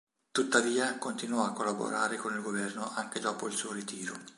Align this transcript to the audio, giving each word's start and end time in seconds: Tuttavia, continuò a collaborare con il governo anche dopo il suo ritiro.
Tuttavia, 0.31 0.97
continuò 0.97 1.45
a 1.45 1.53
collaborare 1.53 2.17
con 2.17 2.33
il 2.33 2.41
governo 2.41 2.89
anche 2.95 3.19
dopo 3.19 3.45
il 3.45 3.53
suo 3.53 3.71
ritiro. 3.71 4.15